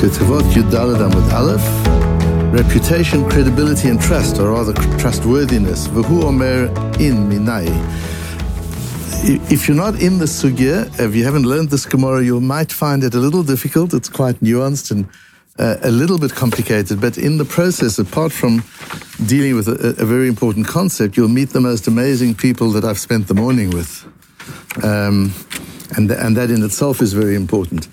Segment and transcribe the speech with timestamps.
[0.00, 2.54] Ketavot Yudalad Amud Aleph.
[2.54, 5.88] Reputation, credibility, and trust, or rather trustworthiness.
[5.88, 7.68] V'hu Omer in Minai.
[9.52, 13.04] If you're not in the sugya, if you haven't learned this Gemara, you might find
[13.04, 13.92] it a little difficult.
[13.92, 15.06] It's quite nuanced and
[15.58, 18.64] uh, a little bit complicated, but in the process, apart from
[19.26, 22.98] dealing with a, a, very important concept, you'll meet the most amazing people that I've
[22.98, 24.02] spent the morning with.
[24.82, 25.34] Um,
[25.94, 27.86] and, and that in itself is very important.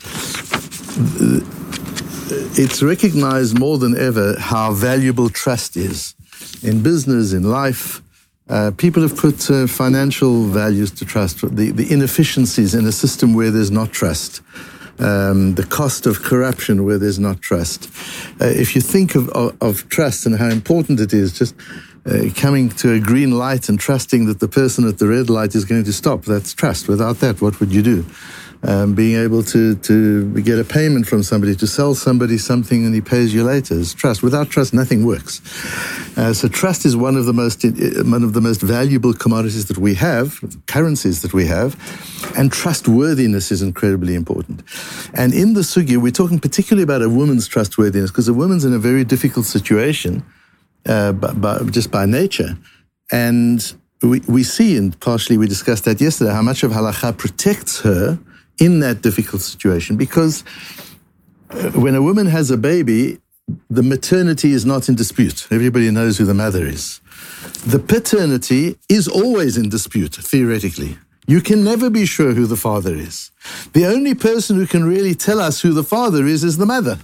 [2.59, 6.15] It's recognized more than ever how valuable trust is
[6.63, 8.01] in business, in life.
[8.49, 13.35] Uh, people have put uh, financial values to trust, the, the inefficiencies in a system
[13.35, 14.41] where there's not trust
[14.99, 17.89] um, the cost of corruption where there's not trust.
[18.41, 21.55] Uh, if you think of, of, of, trust and how important it is, just
[22.05, 25.55] uh, coming to a green light and trusting that the person at the red light
[25.55, 26.87] is going to stop, that's trust.
[26.87, 28.05] Without that, what would you do?
[28.63, 32.93] Um, being able to, to get a payment from somebody, to sell somebody something and
[32.95, 34.23] he pays you later is trust.
[34.23, 35.41] Without trust, nothing works.
[36.17, 39.77] Uh, so trust is one of the most one of the most valuable commodities that
[39.77, 41.77] we have, currencies that we have,
[42.35, 44.63] and trustworthiness is incredibly important.
[45.13, 48.73] And in the sugya, we're talking particularly about a woman's trustworthiness because a woman's in
[48.73, 50.25] a very difficult situation,
[50.87, 52.57] uh, by, by, just by nature,
[53.11, 57.81] and we, we see, and partially we discussed that yesterday, how much of halacha protects
[57.81, 58.17] her
[58.59, 60.43] in that difficult situation because
[61.49, 63.19] uh, when a woman has a baby,
[63.69, 65.47] the maternity is not in dispute.
[65.51, 66.99] Everybody knows who the mother is.
[67.65, 70.97] The paternity is always in dispute, theoretically.
[71.27, 73.31] You can never be sure who the father is.
[73.73, 76.99] The only person who can really tell us who the father is is the mother.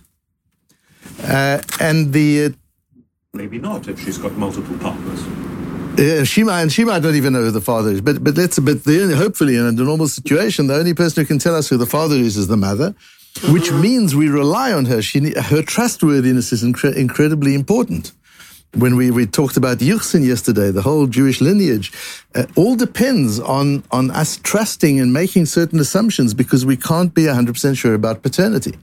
[1.21, 2.45] Uh, and the.
[2.45, 2.49] Uh,
[3.33, 5.42] Maybe not if she's got multiple partners.
[5.97, 8.01] Yeah, she might, and she might not even know who the father is.
[8.01, 11.27] But but that's but the only, hopefully in a normal situation, the only person who
[11.27, 12.95] can tell us who the father is is the mother,
[13.49, 13.81] which mm-hmm.
[13.81, 15.01] means we rely on her.
[15.03, 18.11] She her trustworthiness is incre- incredibly important.
[18.75, 21.91] When we, we talked about Yuchsin yesterday, the whole Jewish lineage,
[22.33, 27.23] uh, all depends on on us trusting and making certain assumptions because we can't be
[27.23, 28.73] 100% sure about paternity.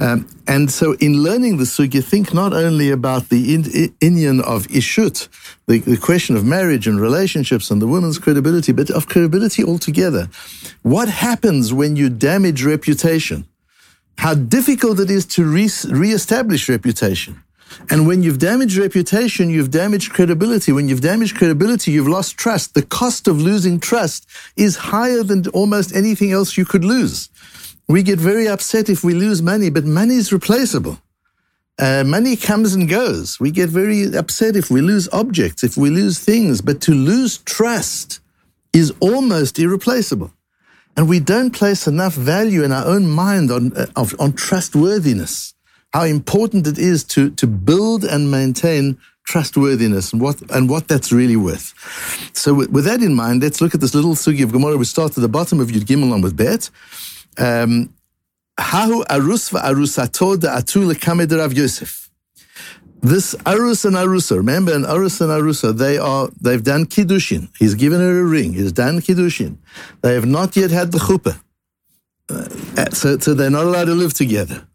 [0.00, 3.54] Um, and so, in learning the sugya, think not only about the
[4.00, 5.28] Indian of ishut,
[5.66, 10.28] the, the, question of marriage and relationships and the woman's credibility, but of credibility altogether.
[10.82, 13.46] What happens when you damage reputation?
[14.18, 17.42] How difficult it is to re- reestablish reputation.
[17.90, 20.72] And when you've damaged reputation, you've damaged credibility.
[20.72, 22.74] When you've damaged credibility, you've lost trust.
[22.74, 27.30] The cost of losing trust is higher than almost anything else you could lose.
[27.92, 30.96] We get very upset if we lose money, but money is replaceable.
[31.78, 33.38] Uh, money comes and goes.
[33.38, 37.36] We get very upset if we lose objects, if we lose things, but to lose
[37.56, 38.20] trust
[38.72, 40.32] is almost irreplaceable.
[40.96, 45.52] And we don't place enough value in our own mind on, uh, of, on trustworthiness,
[45.92, 51.12] how important it is to, to build and maintain trustworthiness and what, and what that's
[51.12, 51.74] really worth.
[52.32, 54.78] So with, with that in mind, let's look at this little sugya of Gemara.
[54.78, 56.70] We start at the bottom of Yud Gimel on with Bet.
[57.38, 57.94] Um,
[58.58, 62.10] Hahu arus va'arusato da'atu lekamed Rav Yosef.
[63.00, 67.48] This arus and arusa, remember, an arus and arusa, they are, they've done kiddushin.
[67.58, 68.52] He's given her a ring.
[68.52, 69.56] He's done kiddushin.
[70.02, 71.40] They have not yet had the chuppah.
[72.28, 74.68] Uh, so, so they're not allowed to live together.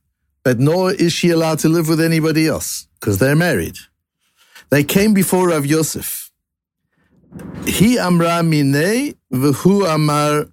[0.43, 3.77] But nor is she allowed to live with anybody else, because they're married.
[4.69, 6.29] They came before Rav Yosef.
[7.65, 10.47] He amra minei, v'hu amar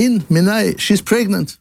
[0.00, 0.78] in minei.
[0.78, 1.58] She's pregnant.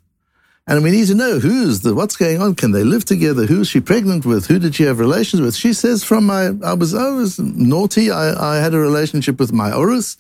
[0.66, 2.54] And we need to know who's the, what's going on.
[2.54, 3.48] Can they live together?
[3.48, 4.46] Who's she pregnant with?
[4.48, 5.56] Who did she have relations with?
[5.56, 8.12] She says from my, I was, I was naughty.
[8.12, 10.16] I, I had a relationship with my Orus,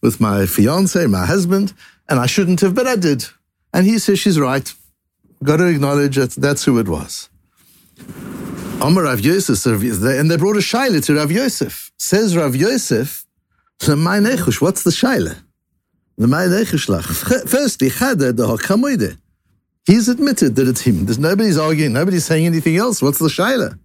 [0.00, 1.72] with my fiance, my husband,
[2.08, 3.26] and I shouldn't have, but I did.
[3.72, 4.74] And he says she's right.
[5.44, 7.28] Got to acknowledge that that's who it was.
[8.80, 11.92] Amar Rav Yosef, and they brought a shaila to Rav Yosef.
[11.96, 13.24] Says Rav Yosef,
[13.78, 15.36] what's the shaila?
[16.18, 19.18] Firstly, chada the hakamoide.
[19.84, 21.06] He's admitted that it's him.
[21.06, 23.02] There's nobody's arguing, nobody's saying anything else.
[23.02, 23.78] What's the shaila?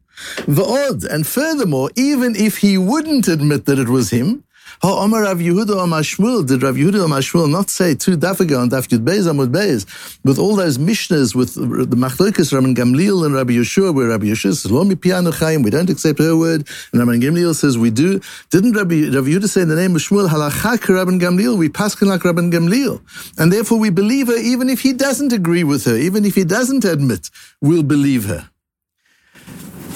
[0.47, 4.44] The odd, and furthermore, even if he wouldn't admit that it was him,
[4.81, 8.39] how Omar Rav Yehuda Omar Shmuel, did Rav Yehuda Omar Shmuel not say two daf
[8.39, 9.85] ago on daf Beis Amud Beis,
[10.24, 14.56] with all those mishnahs with the Machlokas, Rabban Gamliel and Rabbi Yehoshua, where Rabbi Yehoshua
[14.56, 17.89] says, Lo mi piano chayim, we don't accept her word, and Rabban Gamliel says we
[17.89, 18.19] do.
[18.51, 22.07] Didn't Rabbi, Rabbi Yehuda say in the name of Shmuel, halachak Rabban Gamliel, we paskin
[22.07, 23.01] like Rabban Gamliel,
[23.39, 26.44] and therefore we believe her even if he doesn't agree with her, even if he
[26.44, 27.29] doesn't admit,
[27.62, 28.50] we'll believe her.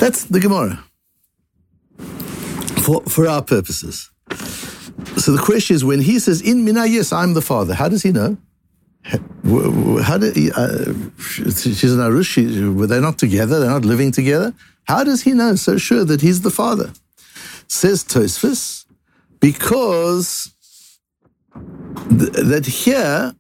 [0.02, 0.84] That's the Gemara.
[2.82, 4.10] For, for our purposes.
[5.18, 8.04] So the question is, when he says, in mina, yes, I'm the father, how does
[8.04, 8.38] he know?
[9.04, 13.60] How did he, uh, she's an Arush, were they not together?
[13.60, 14.54] They're not living together?
[14.86, 16.94] How does he know so sure that he's the father?
[17.68, 18.86] Says Tosfos,
[19.40, 20.54] because
[22.10, 23.34] th- that here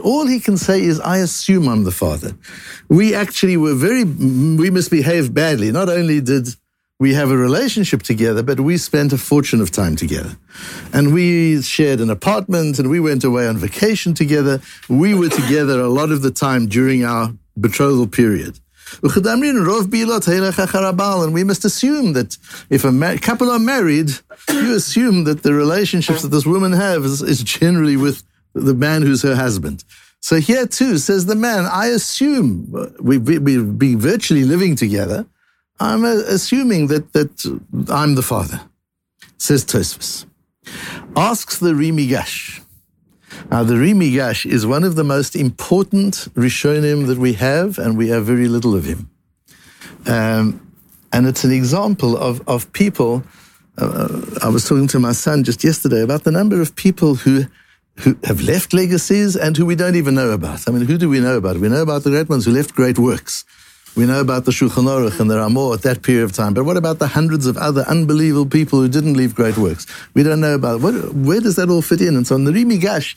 [0.00, 2.34] all he can say is, I assume I'm the father.
[2.88, 5.70] We actually were very, we misbehaved badly.
[5.70, 6.48] Not only did
[6.98, 10.34] we have a relationship together, but we spent a fortune of time together.
[10.94, 14.62] And we shared an apartment and we went away on vacation together.
[14.88, 18.60] We were together a lot of the time during our betrothal period.
[21.24, 22.36] And we must assume that
[22.70, 24.10] if a couple are married,
[24.48, 28.22] you assume that the relationships that this woman has is, is generally with
[28.54, 29.84] the man who's her husband.
[30.20, 32.66] So here too says the man, I assume
[33.00, 35.26] we we be virtually living together.
[35.80, 37.30] I'm uh, assuming that that
[37.88, 38.60] I'm the father.
[39.38, 40.26] Says Tosfos.
[41.16, 42.60] Asks the Ri Migash.
[43.50, 47.96] Now, the Ri Migash is one of the most important Rishonim that we have, and
[47.96, 49.10] we have very little of him.
[50.06, 50.60] Um,
[51.12, 53.22] and it's an example of, of people.
[53.76, 57.46] Uh, I was talking to my son just yesterday about the number of people who
[57.98, 60.68] who have left legacies and who we don't even know about.
[60.68, 61.58] I mean, who do we know about?
[61.58, 63.44] We know about the great ones who left great works.
[63.98, 66.54] We know about the Shulchan Aruch and the Ramah at that period of time.
[66.54, 69.88] But what about the hundreds of other unbelievable people who didn't leave great works?
[70.14, 72.14] We don't know about what, where does that all fit in?
[72.14, 73.16] And so the Ri Migash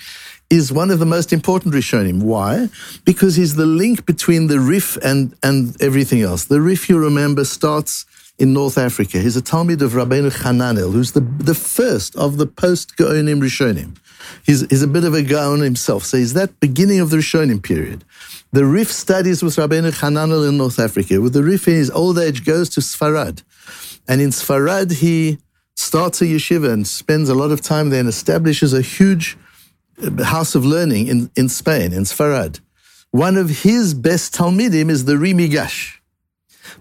[0.49, 2.23] is one of the most important Rishonim.
[2.23, 2.67] Why?
[3.05, 6.45] Because he's the link between the Rif and, and everything else.
[6.45, 8.07] The Rif, you remember, starts
[8.39, 9.19] in North Africa.
[9.19, 13.97] He's a Talmud of Rabbeinu Hananel, who's the, the first of the post-Gaonim Rishonim.
[14.47, 16.05] He's, he's a bit of a Gaon himself.
[16.05, 18.03] So he's that beginning of the Rishonim period.
[18.53, 21.21] The Rif studies with Rabbeinu Hananel in North Africa.
[21.21, 23.43] With the Rif in his old age goes to Sfarad.
[24.09, 25.37] And in Sfarad, he
[25.75, 29.37] starts a yeshiva and spends a lot of time there and establishes a huge
[30.03, 32.59] uh, house of learning in, in Spain, in Sfarad.
[33.11, 35.99] One of his best Talmidim is the Ri Migash.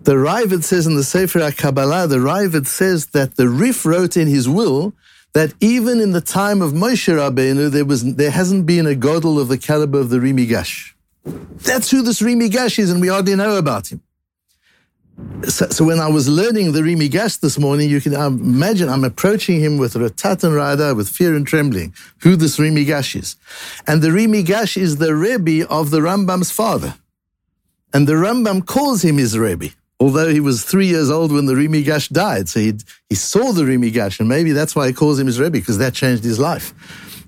[0.03, 4.27] The Raavad says in the Sefer Kabbalah, the Raavad says that the Rif wrote in
[4.27, 4.93] his will
[5.35, 9.41] that even in the time of Moshe Rabbeinu, there was there hasn't been a godel
[9.41, 10.95] of the caliber of the Ri Migash.
[11.25, 14.03] That's who this Ri Gash is, and we hardly know about him.
[15.49, 19.05] So, so, when I was learning the Ri Gash this morning, you can imagine I'm
[19.05, 23.37] approaching him with ratat and rada, with fear and trembling, who this Ri Gash is.
[23.87, 26.95] And the Ri Gash is the Rebbe of the Rambam's father.
[27.93, 31.57] And the Rambam calls him his Rebbe, although he was three years old when the
[31.57, 32.49] Ri Gash died.
[32.49, 32.75] So he
[33.09, 35.79] he saw the Ri Gash, and maybe that's why he calls him his Rebbe, because
[35.79, 36.73] that changed his life.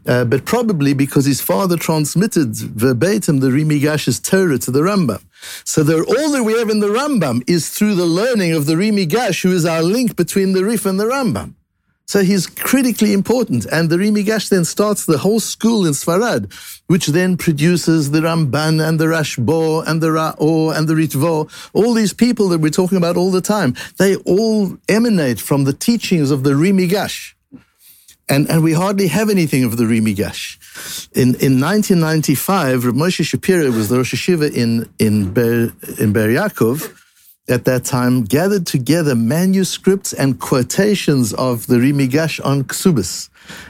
[0.06, 5.22] Uh, but probably because his father transmitted verbatim the Ri Migash's Torah to the Rambam.
[5.64, 8.90] So all that we have in the Rambam is through the learning of the Ri
[8.90, 11.54] Migash, who is our link between the Rif and the Rambam.
[12.06, 13.64] So he's critically important.
[13.66, 16.52] And the Ri Migash then starts the whole school in Sfarad,
[16.87, 21.50] which then produces the Ramban and the Rashbo and the Ra'or and the Ritvo.
[21.72, 25.72] All these people that we're talking about all the time, they all emanate from the
[25.72, 27.34] teachings of the Ri Migash.
[28.28, 30.58] And, and we hardly have anything of the Ri Migash.
[31.12, 36.28] In, in 1995, Rav Moshe Shapiro was the Rosh Yeshiva in, in, Ber, in Ber
[36.28, 36.98] Yaakov
[37.48, 43.29] at that time, gathered together manuscripts and quotations of the Ri Migash on Ksubis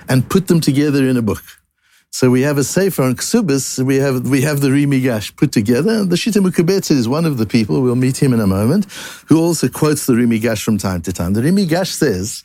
[0.09, 1.43] and put them together in a book.
[2.11, 5.51] So we have a sefer on Ksubis, we have, we have the Ri Migash put
[5.51, 6.05] together.
[6.05, 8.85] The Shita is one of the people, we'll meet him in a moment,
[9.29, 11.33] who also quotes the Ri Migash from time to time.
[11.33, 12.45] The Ri Migash says,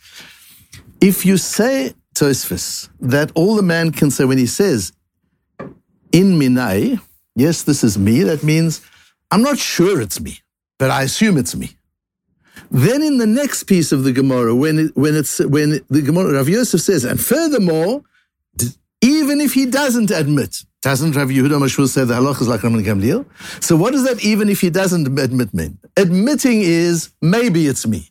[1.00, 4.92] if you say Tosfos, that all the man can say when he says,
[6.12, 7.00] in Minai,
[7.36, 8.80] yes, this is me, that means
[9.30, 10.38] I'm not sure it's me,
[10.78, 11.70] but I assume it's me.
[12.70, 16.34] Then in the next piece of the Gemara, when it, when it's when the Gemara
[16.34, 18.02] Rav Yosef says, and furthermore,
[19.00, 22.84] even if he doesn't admit, doesn't Rav Yehuda Mashul say the halach is like Rabban
[22.84, 23.24] Gamliel?
[23.62, 25.78] So what does that even if he doesn't admit mean?
[25.96, 28.10] Admitting is maybe it's me.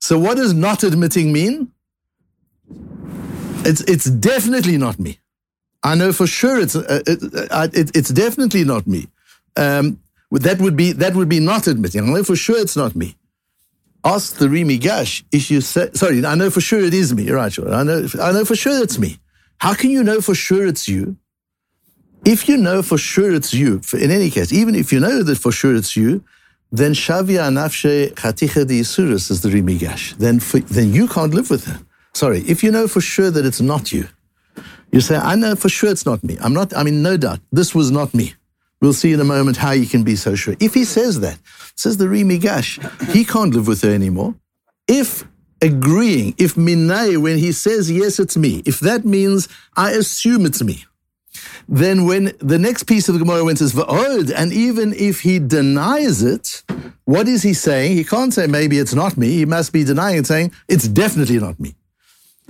[0.00, 1.72] So what does not admitting mean?
[3.64, 5.18] It's it's definitely not me.
[5.82, 9.08] I know for sure it's uh, it, uh, it, it's definitely not me.
[9.56, 10.00] Um,
[10.30, 12.02] that would be that would be not admitting.
[12.02, 13.16] I know for sure it's not me.
[14.04, 16.24] Ask the Ri Migash if you say sorry.
[16.24, 17.24] I know for sure it is me.
[17.24, 17.52] You're right.
[17.52, 17.72] Sure.
[17.72, 18.06] I know.
[18.20, 19.18] I know for sure it's me.
[19.58, 21.16] How can you know for sure it's you?
[22.24, 25.38] If you know for sure it's you, in any case, even if you know that
[25.38, 26.24] for sure it's you,
[26.70, 30.14] then Shavia Nafshe Chaticha di Yisuris is the Ri Migash.
[30.16, 31.80] Then, then you can't live with her.
[32.14, 34.08] Sorry, if you know for sure that it's not you,
[34.90, 36.38] you say, I know for sure it's not me.
[36.40, 38.34] I'm not, I mean, no doubt, this was not me.
[38.80, 40.54] We'll see in a moment how you can be so sure.
[40.60, 41.38] If he says that,
[41.74, 42.78] says the Ri Gash,
[43.12, 44.34] he can't live with her anymore.
[44.86, 45.24] If
[45.60, 50.62] agreeing, if minay, when he says, yes, it's me, if that means I assume it's
[50.62, 50.84] me,
[51.68, 55.38] then when the next piece of the Gemara went is va'od, and even if he
[55.38, 56.62] denies it,
[57.04, 57.96] what is he saying?
[57.96, 59.28] He can't say maybe it's not me.
[59.32, 61.74] He must be denying it, saying it's definitely not me.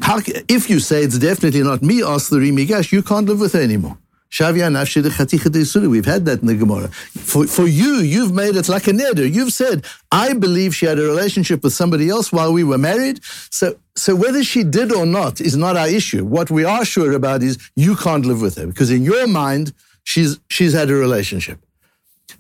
[0.01, 3.41] How, if you say it's definitely not me, ask the Ri Migash, you can't live
[3.41, 3.99] with her anymore.
[4.31, 6.89] We've had that in the Gemara.
[6.89, 9.33] For, for you, you've made it like a neder.
[9.33, 13.21] You've said, I believe she had a relationship with somebody else while we were married.
[13.51, 16.25] So, so whether she did or not is not our issue.
[16.27, 19.73] What we are sure about is you can't live with her because in your mind,
[20.05, 21.59] she's, she's had a relationship.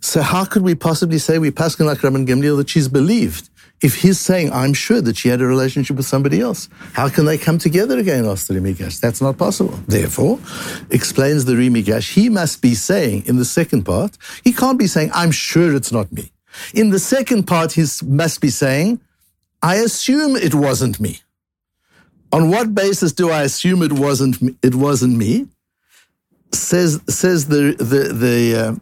[0.00, 3.49] So how could we possibly say we pass like Rabban Gamliel that she's believed?
[3.81, 7.27] If he's saying, I'm sure that she had a relationship with somebody else, how can
[7.27, 9.01] they come together again, asked the Ri Migash?
[9.01, 9.79] That's not possible.
[9.87, 10.41] Therefore,
[10.91, 14.89] explains the Ri Migash, he must be saying in the second part, he can't be
[14.89, 16.33] saying, I'm sure it's not me.
[16.75, 19.01] In the second part, he must be saying,
[19.63, 21.21] I assume it wasn't me.
[22.33, 25.49] On what basis do I assume it wasn't me, it wasn't me?
[26.53, 28.75] Says says the the the uh,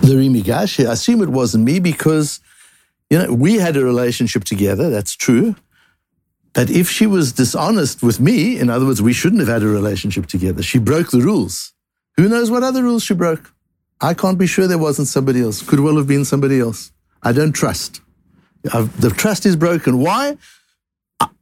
[0.00, 0.86] the.
[0.88, 2.40] I assume it wasn't me because
[3.14, 5.54] you know, we had a relationship together, that's true.
[6.52, 9.68] But if she was dishonest with me, in other words, we shouldn't have had a
[9.68, 10.64] relationship together.
[10.64, 11.72] She broke the rules.
[12.16, 13.52] Who knows what other rules she broke?
[14.00, 15.62] I can't be sure there wasn't somebody else.
[15.62, 16.90] Could well have been somebody else.
[17.22, 18.00] I don't trust.
[18.72, 20.00] I've, the trust is broken.
[20.00, 20.36] Why?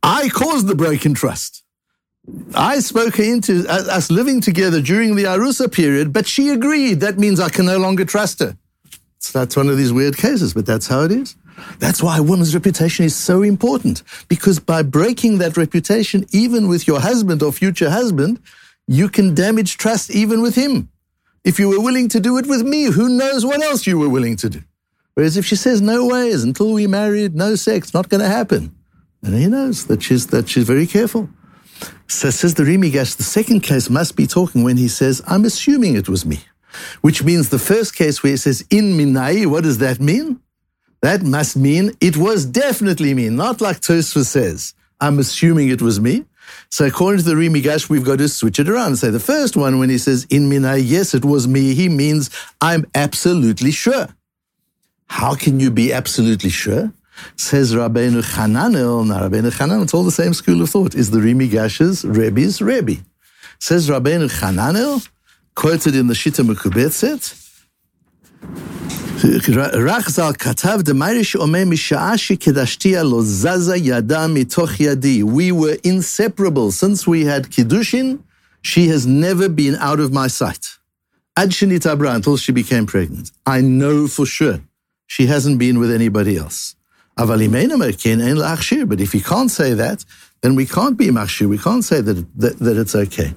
[0.02, 1.62] I caused the broken trust.
[2.54, 7.00] I spoke her into uh, us living together during the Arusa period, but she agreed.
[7.00, 8.58] That means I can no longer trust her.
[9.20, 11.34] So that's one of these weird cases, but that's how it is.
[11.78, 14.02] That's why a woman's reputation is so important.
[14.28, 18.40] Because by breaking that reputation, even with your husband or future husband,
[18.86, 20.88] you can damage trust even with him.
[21.44, 24.08] If you were willing to do it with me, who knows what else you were
[24.08, 24.62] willing to do?
[25.14, 28.74] Whereas if she says, no ways, until we married, no sex, not going to happen.
[29.22, 31.28] And he knows that she's, that she's very careful.
[32.08, 35.44] So says the Ri Migash, the second case must be talking when he says, I'm
[35.44, 36.40] assuming it was me.
[37.02, 40.40] Which means the first case where he says, in minai, what does that mean?
[41.02, 44.74] That must mean it was definitely me, not like Tosfos says.
[45.00, 46.24] I'm assuming it was me.
[46.70, 49.56] So according to the Ri Migash, we've got to switch it around say the first
[49.56, 52.30] one, when he says in Mina, yes, it was me, he means
[52.60, 54.08] I'm absolutely sure.
[55.08, 56.92] How can you be absolutely sure?
[57.36, 61.20] Says Rabbeinu Chananel, now Rabbeinu Chananel, it's all the same school of thought, is the
[61.20, 63.02] Ri Migash's Rebbe's Rebbe.
[63.58, 65.06] Says Rabbeinu Chananel,
[65.54, 67.38] quoted in the Shita Mekubetzet,
[74.78, 75.22] Yadi.
[75.22, 76.72] We were inseparable.
[76.72, 78.20] Since we had Kiddushin,
[78.62, 80.78] she has never been out of my sight.
[81.36, 83.30] Ad shinit abra, until she became pregnant.
[83.46, 84.60] I know for sure
[85.06, 86.74] she hasn't been with anybody else.
[87.16, 90.04] But if you can't say that,
[90.40, 91.48] then we can't be machshir.
[91.48, 93.34] We can't say that, that, that it's okay.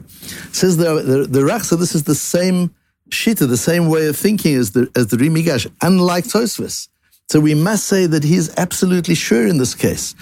[0.52, 2.74] Says the, the, the Rachza, this is the same
[3.10, 6.90] Shita, the same way of thinking as the, as the Ri Migash, unlike Tosfos.
[7.28, 10.14] So we must say that he's absolutely sure in this case.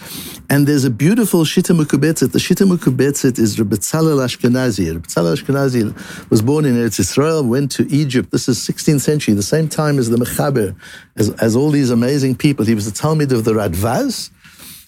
[0.50, 2.32] And there's a beautiful Shita Mekubetzet.
[2.32, 4.88] The Shita Mekubetzet is Rabbi Betzalel Ashkenazi.
[4.94, 8.32] Rabbi Betzalel Ashkenazi was born in Eretz Israel, went to Egypt.
[8.32, 10.78] This is 16th century, the same time as the Mechaber,
[11.18, 12.64] as, as all these amazing people.
[12.64, 14.30] He was the Talmud of the Radvaz,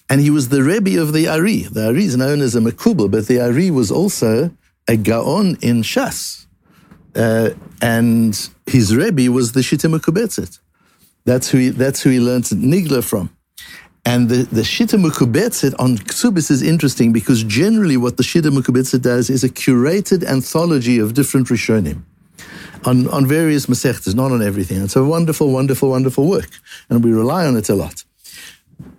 [0.09, 1.63] and he was the Rebbe of the Ari.
[1.63, 4.55] The Ari is known as a Mekubal, but the Ari was also
[4.87, 6.44] a Gaon in Shas.
[7.15, 10.59] Uh, and his Rebbe was the Shita Mekubetzet.
[11.25, 13.29] That's who he, that's who he learned Nigla from.
[14.05, 19.01] And the, the Shita Mekubetzet on Ksubis is interesting because generally what the Shita Mekubetzet
[19.01, 22.03] does is a curated anthology of different Rishonim
[22.85, 24.81] on, on various Masechtas, not on everything.
[24.83, 26.49] It's a wonderful, wonderful, wonderful work.
[26.89, 28.03] And we rely on it a lot.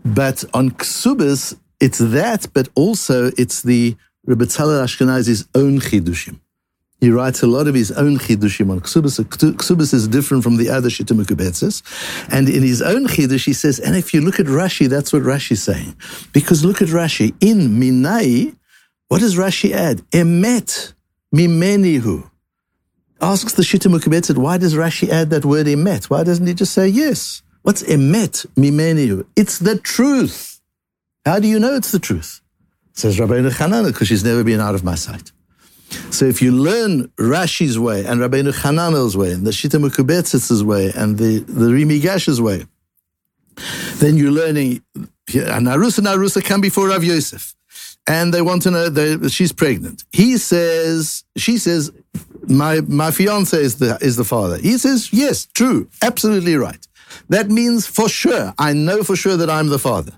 [0.04, 6.40] But on Ksubis, it's that, but also it's the Rebbe Betzalel Ashkenazi's own Chidushim.
[7.00, 9.22] He writes a lot of his own chidushim on Ksubis.
[9.22, 11.18] Ksubis is different from the other Shittim
[12.30, 15.22] And in his own chidush, he says, and if you look at Rashi, that's what
[15.22, 15.94] Rashi's saying.
[16.32, 17.34] Because look at Rashi.
[17.40, 18.56] In Minai,
[19.08, 19.98] what does Rashi add?
[20.10, 20.94] Emet
[21.34, 22.30] mimenihu.
[23.20, 23.92] Asks the Shittim
[24.42, 26.06] why does Rashi add that word emet?
[26.06, 27.42] Why doesn't he just say yes?
[27.62, 29.26] What's emet mimenihu?
[29.36, 30.60] It's the truth.
[31.26, 32.40] How do you know it's the truth?
[32.92, 35.32] Says Rabbi Chanana, because she's never been out of my sight.
[36.10, 40.92] So if you learn Rashi's way and Rabbeinu Hananel's way and the Shita Mekubetzet's way
[40.96, 42.66] and the, the Ri Migash's way,
[43.96, 47.54] then you're learning, and Arusa and Arusa come before Rav Yosef.
[48.06, 50.04] And they want to know that she's pregnant.
[50.12, 51.90] He says, she says,
[52.46, 54.58] my, my fiance is the, is the father.
[54.58, 56.86] He says, yes, true, absolutely right.
[57.28, 60.12] That means for sure, I know for sure that I'm the father.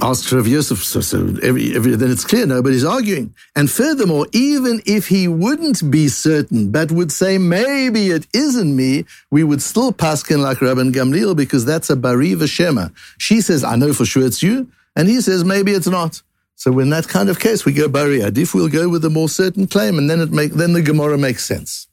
[0.00, 3.34] Asks Rav Yosef, so, so every, every, then it's clear nobody's arguing.
[3.56, 9.06] And furthermore, even if he wouldn't be certain, but would say maybe it isn't me,
[9.30, 12.92] we would still paskin like Rabban Gamliel because that's a bari v'shema.
[13.18, 16.22] She says, I know for sure it's you, and he says maybe it's not.
[16.54, 18.54] So in that kind of case, we go bari adif.
[18.54, 21.44] We'll go with a more certain claim, and then it make then the Gemara makes
[21.44, 21.88] sense.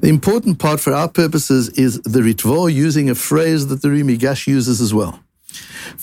[0.00, 4.02] The important part for our purposes is the Ritvo using a phrase that the Ri
[4.02, 5.21] Migash uses as well.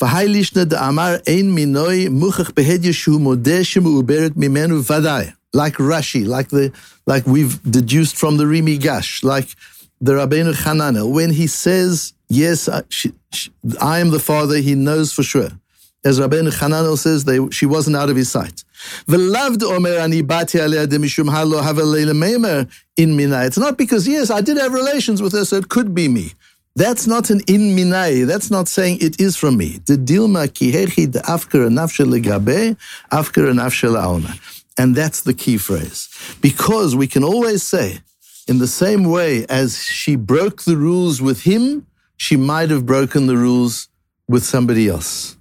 [0.02, 2.52] Amar Ein Minoi Muchach
[4.36, 5.34] Mimenu Vadai.
[5.52, 6.72] Like Rashi, like the
[7.08, 9.56] like we've deduced from the Ri Gash, like
[10.00, 13.12] the Rabbeinu Hananel, when he says, Yes, I, she,
[13.82, 15.50] I am the father, he knows for sure.
[16.06, 18.64] As Rabbeinu Hananel says, they, she wasn't out of his sight.
[19.08, 23.46] V'lavd omer ani bati alea demishum halo have a in mina.
[23.46, 26.34] It's not because, yes, I did have relations with her, so it could be me.
[26.76, 28.26] That's not an in minai.
[28.26, 29.80] That's not saying it is from me.
[29.86, 32.78] The dilma kihechi de nafshe legabe,
[33.12, 34.40] afker nafshe laona.
[34.78, 36.08] And that's the key phrase.
[36.42, 38.00] Because we can always say,
[38.48, 41.86] in the same way as she broke the rules with him,
[42.16, 43.90] she might have broken the rules
[44.28, 45.36] with somebody else.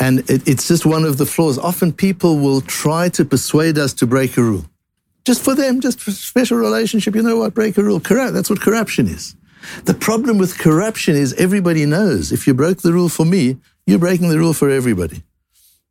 [0.00, 1.58] And it, it's just one of the flaws.
[1.58, 4.64] Often people will try to persuade us to break a rule.
[5.24, 8.00] Just for them, just for special relationship, you know what, break a rule.
[8.00, 8.32] Corrupt.
[8.32, 9.36] That's what corruption is.
[9.84, 13.98] The problem with corruption is everybody knows if you broke the rule for me, you're
[13.98, 15.22] breaking the rule for everybody.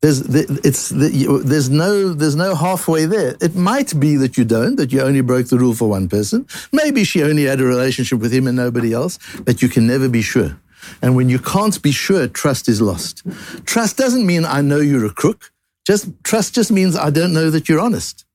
[0.01, 0.21] There's,
[0.63, 3.35] it's, there's, no, there's no halfway there.
[3.41, 6.45] It might be that you don't, that you only broke the rule for one person.
[6.71, 10.07] Maybe she only had a relationship with him and nobody else, but you can never
[10.07, 10.59] be sure.
[11.01, 13.23] And when you can't be sure, trust is lost.
[13.65, 15.51] Trust doesn't mean I know you're a crook.
[15.85, 18.26] Just trust just means I don't know that you're honest.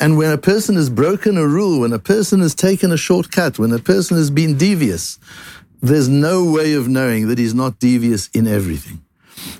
[0.00, 3.58] And when a person has broken a rule, when a person has taken a shortcut,
[3.58, 5.18] when a person has been devious,
[5.80, 9.02] there's no way of knowing that he's not devious in everything.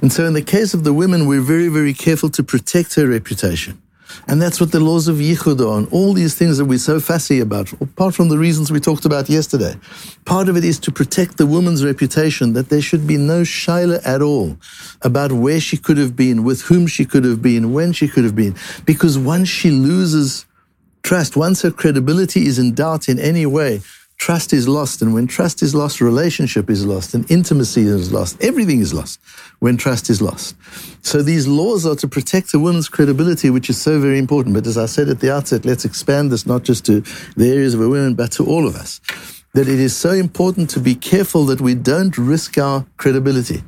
[0.00, 3.09] And so in the case of the women, we're very, very careful to protect her
[3.09, 3.82] reputation.
[4.29, 7.01] And that's what the laws of Yichud are, and all these things that we're so
[7.01, 9.75] fussy about, apart from the reasons we talked about yesterday.
[10.25, 14.01] Part of it is to protect the woman's reputation, that there should be no shaila
[14.07, 14.57] at all
[15.03, 18.25] about where she could have been, with whom she could have been, when she could
[18.25, 18.55] have been.
[18.85, 20.46] Because once she loses
[21.03, 23.81] trust, once her credibility is in doubt in any way,
[24.22, 25.02] trust is lost.
[25.02, 28.40] And when trust is lost, relationship is lost and intimacy is lost.
[28.40, 29.18] Everything is lost
[29.58, 30.54] when trust is lost.
[31.04, 34.54] So these laws are to protect a woman's credibility, which is so very important.
[34.54, 37.00] But as I said at the outset, let's expand this not just to
[37.35, 39.00] the areas of a woman, but to all of us.
[39.54, 43.64] That it is so important to be careful that we don't risk our credibility.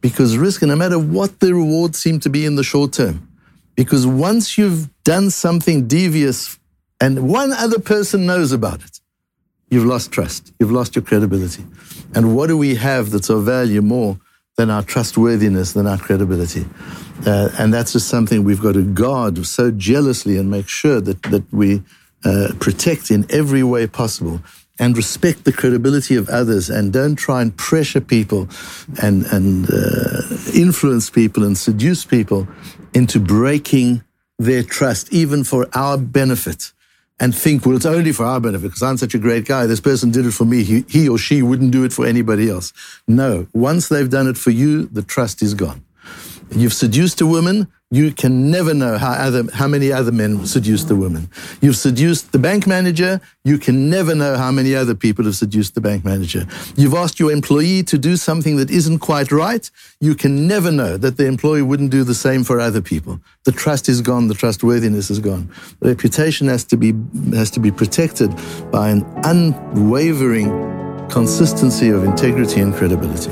[0.00, 3.28] Because risk, no matter what the rewards seem to be in the short term,
[3.74, 6.58] because once you've done something devious
[6.98, 9.01] and one other person knows about it,
[9.72, 10.52] you've lost trust.
[10.58, 11.64] You've lost your credibility.
[12.14, 14.20] And what do we have that's of value more
[14.58, 16.66] than our trustworthiness, than our credibility?
[17.26, 21.22] Uh, and that's just something we've got to guard so jealously and make sure that,
[21.22, 21.82] that we
[22.22, 24.42] uh, protect in every way possible
[24.78, 28.48] and respect the credibility of others and don't try and pressure people
[29.00, 30.20] and, and uh,
[30.54, 32.46] influence people and seduce people
[32.92, 34.02] into breaking
[34.38, 36.72] their trust, even for our benefit
[37.20, 39.66] and think, well, it's only for our benefit because I'm such a great guy.
[39.66, 40.64] This person did it for me.
[40.64, 42.72] He, he or she wouldn't do it for anybody else.
[43.06, 45.84] No, once they've done it for you, the trust is gone.
[46.54, 50.88] You've seduced a woman, you can never know how, other, how many other men seduced
[50.88, 51.28] the woman.
[51.60, 55.74] You've seduced the bank manager, you can never know how many other people have seduced
[55.74, 56.46] the bank manager.
[56.76, 60.96] You've asked your employee to do something that isn't quite right, you can never know
[60.96, 63.20] that the employee wouldn't do the same for other people.
[63.44, 65.50] The trust is gone, the trustworthiness is gone.
[65.80, 66.94] The reputation has to be,
[67.34, 68.30] has to be protected
[68.70, 70.48] by an unwavering
[71.10, 73.30] consistency of integrity and credibility.